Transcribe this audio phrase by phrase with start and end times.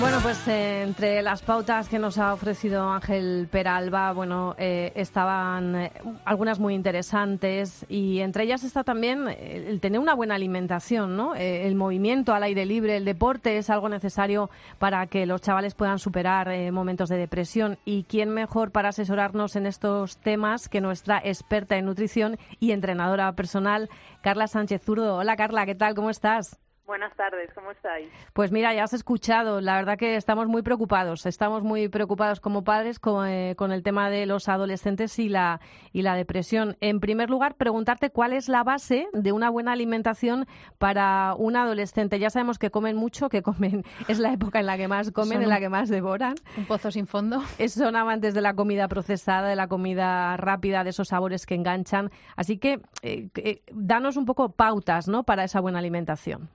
[0.00, 5.74] Bueno, pues eh, entre las pautas que nos ha ofrecido Ángel Peralba, bueno, eh, estaban
[5.74, 5.92] eh,
[6.24, 11.34] algunas muy interesantes y entre ellas está también el tener una buena alimentación, ¿no?
[11.34, 15.98] el movimiento al aire libre, el deporte es algo necesario para que los chavales puedan
[15.98, 21.76] superar momentos de depresión y quién mejor para asesorarnos en estos temas que nuestra experta
[21.76, 23.90] en nutrición y entrenadora personal,
[24.22, 25.16] Carla Sánchez Zurdo.
[25.16, 25.94] Hola Carla, ¿qué tal?
[25.94, 26.56] ¿Cómo estás?
[26.88, 28.08] Buenas tardes, ¿cómo estáis?
[28.32, 32.64] Pues mira, ya has escuchado, la verdad que estamos muy preocupados, estamos muy preocupados como
[32.64, 35.60] padres con, eh, con, el tema de los adolescentes y la,
[35.92, 36.78] y la depresión.
[36.80, 40.46] En primer lugar, preguntarte cuál es la base de una buena alimentación
[40.78, 42.18] para un adolescente.
[42.18, 45.42] Ya sabemos que comen mucho, que comen, es la época en la que más comen,
[45.42, 46.36] en la que más devoran.
[46.56, 47.42] Un pozo sin fondo.
[47.68, 52.10] son amantes de la comida procesada, de la comida rápida, de esos sabores que enganchan.
[52.34, 55.24] Así que eh, eh, danos un poco pautas ¿no?
[55.24, 56.48] para esa buena alimentación.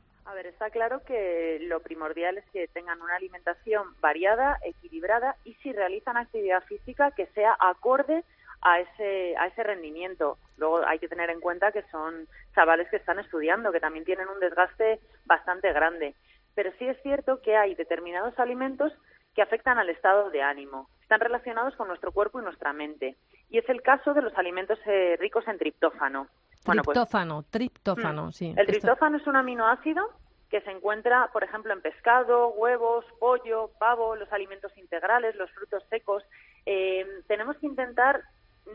[0.43, 5.71] Ver, está claro que lo primordial es que tengan una alimentación variada, equilibrada y si
[5.71, 8.23] realizan actividad física que sea acorde
[8.61, 10.37] a ese, a ese rendimiento.
[10.57, 14.27] Luego hay que tener en cuenta que son chavales que están estudiando, que también tienen
[14.27, 16.13] un desgaste bastante grande.
[16.55, 18.91] Pero sí es cierto que hay determinados alimentos
[19.35, 20.89] que afectan al estado de ánimo.
[21.01, 23.15] Están relacionados con nuestro cuerpo y nuestra mente.
[23.49, 26.27] Y es el caso de los alimentos eh, ricos en triptófano.
[26.65, 28.31] Pues triptófano, triptófano, mm.
[28.31, 28.53] sí.
[28.57, 30.22] El triptófano es un aminoácido
[30.53, 35.83] que se encuentra, por ejemplo, en pescado, huevos, pollo, pavo, los alimentos integrales, los frutos
[35.89, 36.23] secos.
[36.67, 38.21] Eh, tenemos que intentar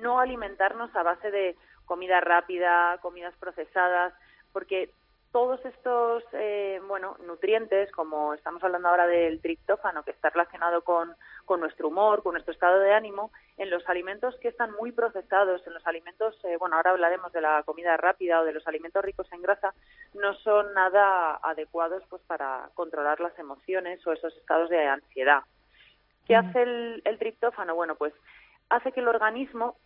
[0.02, 4.12] no alimentarnos a base de comida rápida, comidas procesadas,
[4.52, 4.90] porque
[5.32, 11.14] todos estos eh, bueno nutrientes, como estamos hablando ahora del triptófano, que está relacionado con,
[11.44, 15.66] con, nuestro humor, con nuestro estado de ánimo, en los alimentos que están muy procesados,
[15.66, 19.04] en los alimentos, eh, bueno, ahora hablaremos de la comida rápida o de los alimentos
[19.04, 19.74] ricos en grasa,
[20.14, 25.42] no son nada adecuados pues para controlar las emociones o esos estados de ansiedad.
[26.26, 27.74] ¿Qué hace el, el triptófano?
[27.74, 28.12] Bueno, pues
[28.68, 29.76] hace que el organismo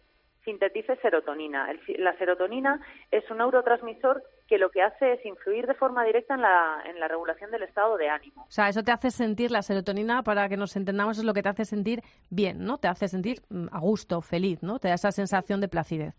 [0.45, 1.69] sintetice serotonina.
[1.99, 2.81] la serotonina
[3.11, 7.01] es un neurotransmisor que lo que hace es influir de forma directa en la, en
[7.01, 8.43] la regulación del estado de ánimo.
[8.43, 11.43] O sea, eso te hace sentir, la serotonina, para que nos entendamos, es lo que
[11.43, 12.79] te hace sentir bien, ¿no?
[12.79, 14.79] Te hace sentir mm, a gusto, feliz, ¿no?
[14.79, 16.15] Te da esa sensación de placidez.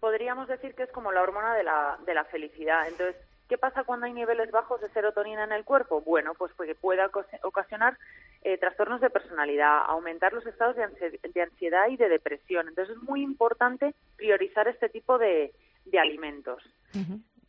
[0.00, 2.88] Podríamos decir que es como la hormona de la, de la felicidad.
[2.88, 3.16] Entonces,
[3.48, 6.00] ¿Qué pasa cuando hay niveles bajos de serotonina en el cuerpo?
[6.00, 7.00] Bueno, pues que puede
[7.42, 7.96] ocasionar
[8.42, 12.68] eh, trastornos de personalidad, aumentar los estados de, ansiedad y de depresión.
[12.68, 15.52] Entonces es muy importante priorizar este tipo de,
[15.98, 16.62] alimentos.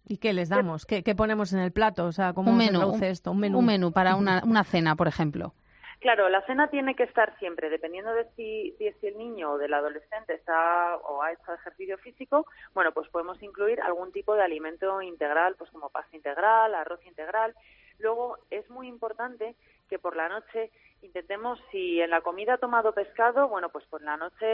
[0.08, 0.86] ¿Y qué les damos?
[0.86, 2.06] ¿Qué, ponemos en el plato?
[2.06, 3.32] O sea, ¿cómo un menú, esto?
[3.32, 3.60] Un menú.
[3.60, 5.54] Un menú para una, una cena, por ejemplo.
[6.00, 9.74] Claro, la cena tiene que estar siempre, dependiendo de si, si, el niño o del
[9.74, 15.02] adolescente está o ha hecho ejercicio físico, bueno, pues podemos incluir algún tipo de alimento
[15.02, 17.56] integral, pues como pasta integral, arroz integral.
[17.98, 19.56] Luego es muy importante
[19.90, 20.70] que por la noche
[21.02, 24.46] intentemos, si en la comida ha tomado pescado, bueno, pues por la noche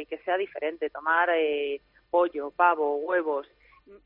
[0.00, 3.46] eh, que sea diferente, tomar eh, pollo, pavo, huevos,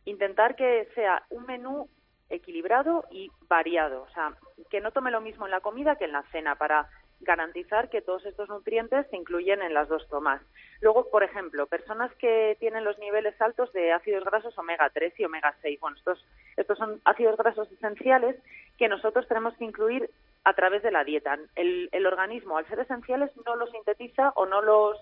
[0.04, 1.88] intentar que sea un menú
[2.30, 4.34] equilibrado y variado, o sea,
[4.70, 6.88] que no tome lo mismo en la comida que en la cena para
[7.20, 10.42] garantizar que todos estos nutrientes se incluyen en las dos tomas.
[10.80, 15.24] Luego, por ejemplo, personas que tienen los niveles altos de ácidos grasos omega 3 y
[15.24, 15.80] omega 6.
[15.80, 16.24] Bueno, estos,
[16.56, 18.36] estos son ácidos grasos esenciales
[18.78, 20.10] que nosotros tenemos que incluir
[20.44, 21.38] a través de la dieta.
[21.56, 25.00] El, el organismo, al ser esenciales, no los sintetiza o no los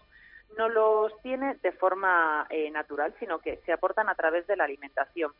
[0.56, 4.64] no los tiene de forma eh, natural, sino que se aportan a través de la
[4.64, 5.32] alimentación.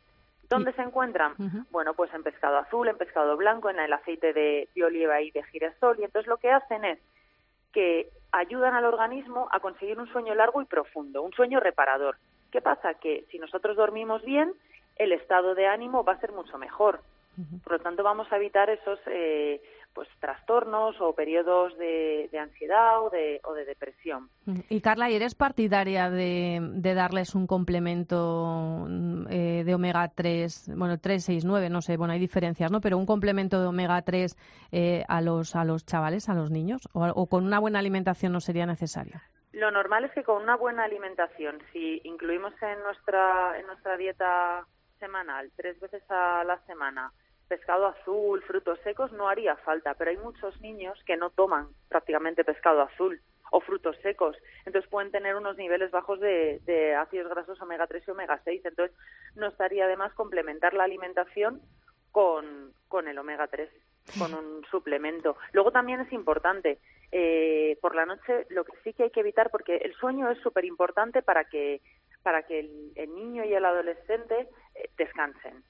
[0.53, 1.33] ¿Dónde se encuentran?
[1.71, 5.43] Bueno, pues en pescado azul, en pescado blanco, en el aceite de, oliva y de
[5.43, 5.99] girasol.
[5.99, 6.99] Y entonces lo que hacen es
[7.71, 12.17] que ayudan al organismo a conseguir un sueño largo y profundo, un sueño reparador.
[12.51, 12.93] ¿Qué pasa?
[12.93, 14.53] Que si nosotros dormimos bien,
[14.97, 17.01] el estado de ánimo va a ser mucho mejor.
[17.63, 19.61] Por lo tanto, vamos a evitar esos eh,
[19.93, 24.29] pues trastornos o periodos de, ansiedad o de, o de, depresión.
[24.69, 26.59] Y Carla, ¿y eres partidaria de,
[26.95, 28.87] darles un complemento
[29.29, 32.81] eh, de omega 3, bueno, 3, 6, 9, no sé, bueno, hay diferencias, ¿no?
[32.81, 34.35] Pero un complemento de omega 3
[34.71, 38.39] eh, a, los, a los chavales, a los niños, o, con una buena alimentación no
[38.39, 39.21] sería necesario?
[39.51, 44.65] Lo normal es que con una buena alimentación, si incluimos en nuestra, en nuestra dieta
[44.99, 47.11] semanal, tres veces a la semana,
[47.53, 52.43] pescado azul, frutos secos, no haría falta, pero hay muchos niños que no toman prácticamente
[52.43, 53.21] pescado azul
[53.51, 54.35] o frutos secos,
[54.65, 58.97] entonces pueden tener unos niveles bajos de, ácidos grasos omega 3 y omega 6, entonces
[59.35, 61.61] no estaría de más complementar la alimentación
[62.11, 63.69] con, con el omega 3,
[64.17, 65.37] con un suplemento.
[65.51, 66.79] Luego también es importante,
[67.11, 70.39] eh, por la noche lo que sí que hay que evitar, porque el sueño es
[70.39, 71.81] súper importante para que
[72.23, 72.59] para que
[72.95, 75.63] el, niño y el adolescente eh, descansen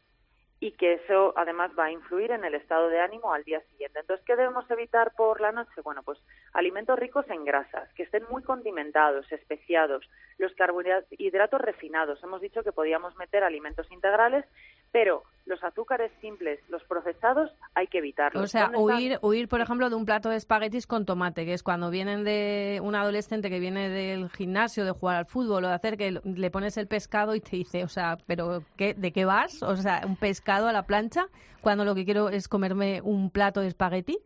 [0.63, 3.99] y que eso además va a influir en el estado de ánimo al día siguiente.
[3.99, 5.81] Entonces, ¿qué debemos evitar por la noche?
[5.83, 6.17] Bueno, pues
[6.53, 12.23] alimentos ricos en grasas, que estén muy condimentados, especiados, los carbohidratos refinados.
[12.23, 14.45] Hemos dicho que podíamos meter alimentos integrales,
[14.93, 18.41] pero los azúcares simples, los procesados, hay que evitarlos.
[18.41, 21.63] O sea, huir, huir, por ejemplo, de un plato de espaguetis con tomate, que es
[21.63, 25.73] cuando vienen de un adolescente que viene del gimnasio, de jugar al fútbol o de
[25.73, 29.25] hacer que le pones el pescado y te dice, o sea, ¿pero qué, de qué
[29.25, 29.61] vas?
[29.63, 31.25] O sea, un pescado a la plancha
[31.61, 34.19] cuando lo que quiero es comerme un plato de espagueti.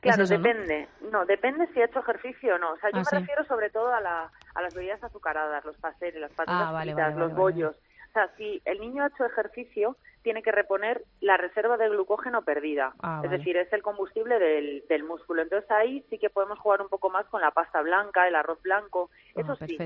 [0.00, 0.88] Claro, depende.
[1.10, 1.24] ¿no?
[1.24, 2.72] depende si ha hecho ejercicio o no.
[2.72, 5.76] O sea, yo ah, me refiero sobre todo a, la, a las bebidas azucaradas, los
[5.76, 7.76] pasteles, las patatas ah, fritas, los bollos.
[8.14, 12.42] O sea, si el niño ha hecho ejercicio, tiene que reponer la reserva de glucógeno
[12.42, 12.94] perdida.
[13.02, 15.42] Ah, es decir, es el combustible del, del, músculo.
[15.42, 18.62] Entonces ahí sí que podemos jugar un poco más con la pasta blanca, el arroz
[18.62, 19.10] blanco.
[19.34, 19.76] Eso sí.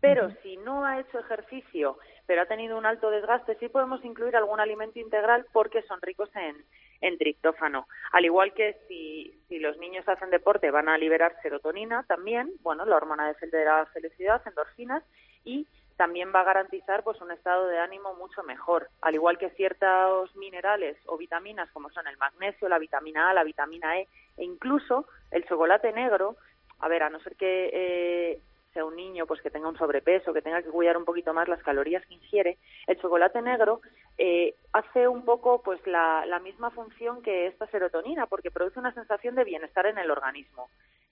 [0.00, 4.36] Pero si no ha hecho ejercicio, pero ha tenido un alto desgaste, sí podemos incluir
[4.36, 6.56] algún alimento integral porque son ricos en,
[7.00, 7.88] en triptófano.
[8.12, 12.84] Al igual que si, si los niños hacen deporte van a liberar serotonina también, bueno,
[12.84, 15.02] la hormona de la felicidad, endorfinas,
[15.44, 19.50] y también va a garantizar pues un estado de ánimo mucho mejor, al igual que
[19.50, 24.44] ciertos minerales o vitaminas como son el magnesio, la vitamina A, la vitamina E e
[24.44, 26.36] incluso el chocolate negro,
[26.80, 28.40] a ver, a no ser que eh,
[28.72, 31.48] sea un niño pues que tenga un sobrepeso, que tenga que cuidar un poquito más
[31.48, 32.58] las calorías que ingiere,
[32.88, 33.80] el chocolate negro
[34.18, 38.92] eh, hace un poco pues la, la misma función que esta serotonina, porque produce una
[38.92, 40.68] sensación de bienestar en el organismo.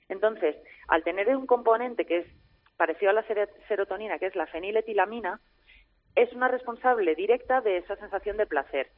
[0.08, 0.56] Entonces,
[0.88, 2.26] al tener un componente que es
[2.82, 3.25] parecido a la
[3.69, 5.38] serotonina, que es la feniletilamina,
[6.17, 8.88] es una responsable directa de esa sensación de placer.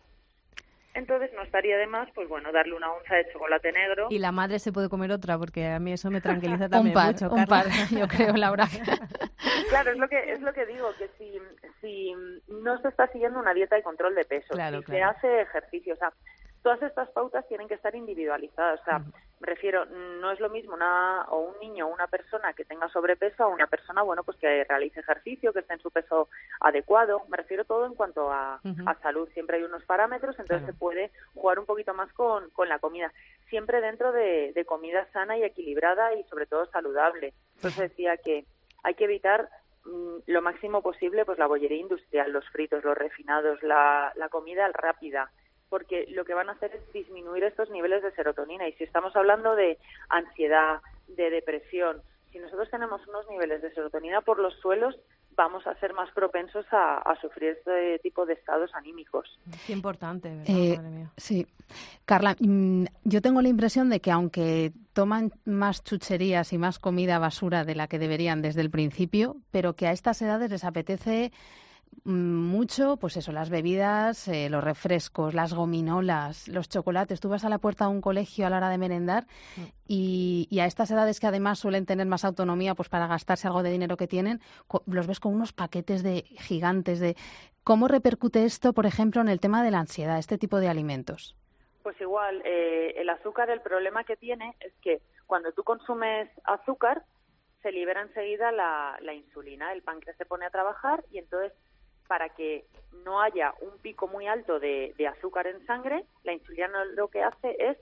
[0.95, 4.07] Entonces no estaría de más, pues bueno, darle una onza de chocolate negro.
[4.09, 7.05] Y la madre se puede comer otra, porque a mí eso me tranquiliza también un
[7.05, 7.29] mucho.
[7.31, 8.67] Un par, yo creo, Laura.
[9.69, 11.39] claro, es lo que es lo que digo, que si,
[11.83, 12.15] si
[12.49, 15.99] no se está siguiendo una dieta de control de peso, si se hace ejercicio, o
[15.99, 16.11] sea,
[16.65, 18.81] todas estas pautas tienen que estar individualizadas.
[18.81, 22.55] O sea, me refiero, no es lo mismo una, o un niño o una persona
[22.55, 25.91] que tenga sobrepeso o una persona, bueno, pues que realice ejercicio, que esté en su
[25.91, 26.31] peso
[26.61, 27.21] adecuado.
[27.29, 28.63] Me refiero todo en cuanto a,
[29.03, 29.29] salud.
[29.35, 33.13] Siempre hay unos parámetros, entonces se puede jugar un poquito más con, con la comida.
[33.51, 37.35] Siempre dentro de, de comida sana y equilibrada y sobre todo saludable.
[37.57, 38.47] Entonces decía que
[38.83, 39.51] hay que evitar
[39.85, 44.67] mm, lo máximo posible pues la bollería industrial, los fritos, los refinados, la, la comida
[44.73, 45.31] rápida,
[45.75, 48.69] porque lo que van a hacer es disminuir estos niveles de serotonina.
[48.69, 49.77] Y si estamos hablando de
[50.09, 52.01] ansiedad, de depresión,
[52.31, 54.95] si nosotros tenemos unos niveles de serotonina por los suelos,
[55.37, 59.37] vamos a ser más propensos a, sufrir este tipo de estados anímicos.
[59.67, 60.47] Qué importante, ¿verdad?
[60.49, 61.45] Eh, sí.
[62.05, 67.19] Carla, mm, yo tengo la impresión de que aunque toman más chucherías y más comida
[67.19, 71.33] basura de la que deberían desde el principio, pero que a estas edades les apetece
[72.05, 77.21] mucho, pues eso, las bebidas, eh, los refrescos, las gominolas, los chocolates.
[77.21, 79.25] Tú vas a la puerta de un colegio a la hora de merendar
[79.57, 79.63] mm.
[79.87, 83.71] y, a estas edades que además suelen tener más autonomía, pues para gastarse algo de
[83.71, 84.41] dinero que tienen,
[84.87, 87.17] los ves con unos paquetes de gigantes de.
[87.63, 91.37] ¿Cómo repercute esto, por ejemplo, en el tema de la ansiedad, este tipo de alimentos?
[91.83, 97.05] Pues igual, eh, el azúcar, el problema que tiene es que cuando tú consumes azúcar,
[97.65, 101.53] se libera enseguida la, la insulina, el páncreas se pone a trabajar y entonces
[102.07, 102.65] para que
[103.05, 107.57] no haya un pico muy alto de, azúcar en sangre, la insulina lo que hace
[107.59, 107.79] es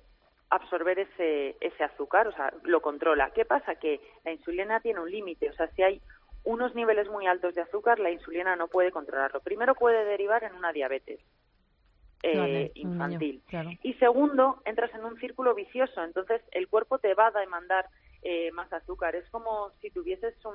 [0.51, 3.31] absorber ese, ese azúcar, o sea, lo controla.
[3.31, 3.77] ¿Qué pasa?
[3.77, 6.01] Que la insulina tiene un límite, o sea, si hay
[6.45, 9.41] unos niveles muy altos de azúcar, la insulina no puede controlarlo.
[9.41, 11.21] Primero puede derivar en una diabetes
[12.23, 13.43] eh, infantil.
[13.83, 17.87] Y segundo, entras en un círculo vicioso, entonces el cuerpo te va a demandar
[18.23, 19.15] eh, más azúcar.
[19.17, 20.55] Es como si tuvieses un...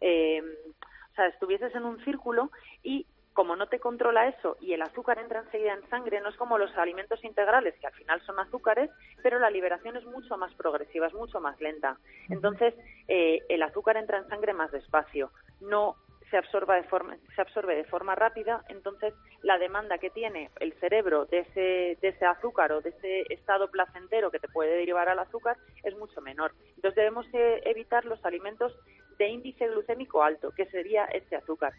[0.00, 0.42] Eh,
[1.12, 2.50] o sea, estuvieses en un círculo
[2.82, 6.36] y como no te controla eso y el azúcar entra enseguida en sangre, no es
[6.36, 8.90] como los alimentos integrales, que al final son azúcares,
[9.22, 11.96] pero la liberación es mucho más progresiva, es mucho más lenta.
[12.28, 12.74] Entonces,
[13.08, 15.96] eh, el azúcar entra en sangre más despacio, no
[16.30, 20.72] se, absorba de forma, se absorbe de forma rápida, entonces la demanda que tiene el
[20.74, 25.08] cerebro de ese, de ese azúcar o de ese estado placentero que te puede derivar
[25.08, 26.52] al azúcar es mucho menor.
[26.76, 28.76] Entonces debemos eh, evitar los alimentos
[29.20, 31.74] de índice glucémico alto, que sería este azúcar.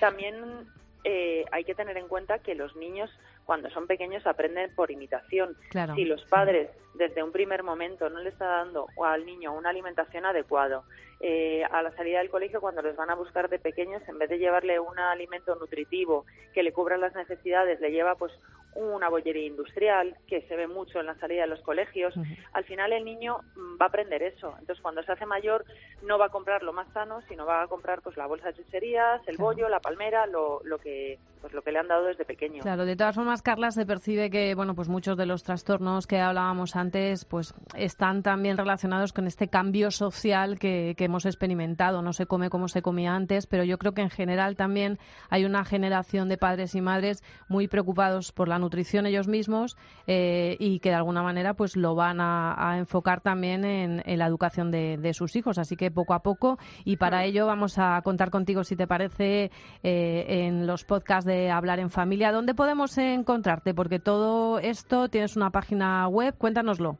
[0.00, 0.66] También
[1.04, 3.10] eh, hay que tener en cuenta que los niños
[3.44, 5.56] cuando son pequeños aprenden por imitación.
[5.94, 10.24] Si los padres desde un primer momento no le están dando al niño una alimentación
[10.24, 10.82] adecuada,
[11.20, 14.30] eh, a la salida del colegio, cuando les van a buscar de pequeños, en vez
[14.30, 18.32] de llevarle un alimento nutritivo que le cubra las necesidades, le lleva pues
[18.74, 22.14] una bollería industrial, que se ve mucho en la salida de los colegios.
[22.52, 24.54] Al final el niño mm, va a aprender eso.
[24.58, 25.64] Entonces, cuando se hace mayor,
[26.02, 28.54] no va a comprar lo más sano, sino va a comprar pues la bolsa de
[28.54, 32.26] chucherías, el bollo, la palmera, lo, lo que pues lo que le han dado desde
[32.26, 32.60] pequeño.
[32.60, 36.18] Claro, de todas formas, Carla, se percibe que bueno, pues muchos de los trastornos que
[36.18, 42.02] hablábamos antes, pues están también relacionados con este cambio social que, que hemos experimentado.
[42.02, 44.98] No se come como se comía antes, pero yo creo que en general también
[45.30, 49.76] hay una generación de padres y madres muy preocupados por la nutrición ellos mismos
[50.06, 54.70] eh, y que de alguna manera pues lo van a, enfocar también en, la educación
[54.70, 55.58] de, sus hijos.
[55.58, 59.50] Así que poco a poco y para ello vamos a contar contigo, si te parece,
[59.82, 62.32] eh, en los podcasts de Hablar en Familia.
[62.32, 63.74] ¿Dónde podemos encontrarte?
[63.74, 66.98] Porque todo esto tienes una página web, cuéntanoslo.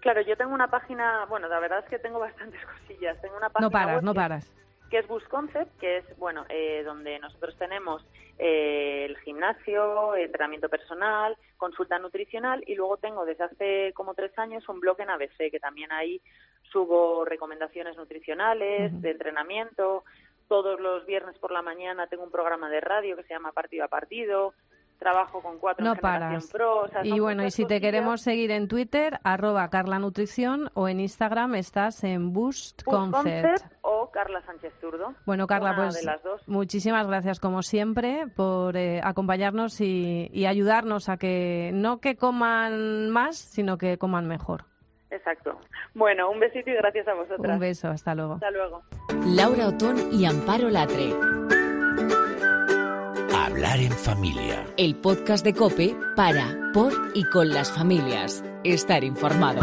[0.00, 3.20] Claro, yo tengo una página, bueno, la verdad es que tengo bastantes cosillas.
[3.20, 6.82] Tengo una página no paras, no paras que es Bus Concept, que es bueno eh,
[6.84, 8.04] donde nosotros tenemos
[8.38, 14.68] eh, el gimnasio, entrenamiento personal, consulta nutricional y luego tengo desde hace como tres años
[14.68, 16.20] un blog en ABC que también ahí
[16.72, 20.04] subo recomendaciones nutricionales, de entrenamiento.
[20.48, 23.84] Todos los viernes por la mañana tengo un programa de radio que se llama Partido
[23.84, 24.54] a Partido
[25.00, 26.48] trabajo con cuatro no paras.
[27.02, 31.56] y bueno, y si te queremos seguir en Twitter, arroba Carla Nutrición o en Instagram
[31.56, 33.64] estás en Boost, Concept.
[33.80, 35.14] o Carla Sánchez Zurdo.
[35.26, 36.06] Bueno, Carla, pues
[36.46, 43.10] muchísimas gracias como siempre por eh, acompañarnos y, y ayudarnos a que no que coman
[43.10, 44.64] más, sino que coman mejor.
[45.10, 45.58] Exacto.
[45.94, 47.54] Bueno, un besito y gracias a vosotras.
[47.54, 48.34] Un beso, hasta luego.
[48.34, 48.82] Hasta luego.
[49.26, 51.12] Laura Otón y Amparo Latre.
[53.60, 54.66] Hablar en familia.
[54.78, 58.42] El podcast de Cope para, por y con las familias.
[58.64, 59.60] Estar informado.